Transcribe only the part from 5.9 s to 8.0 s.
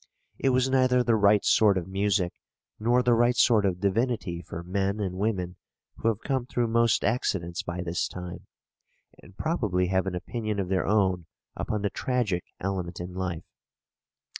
who have come through most accidents by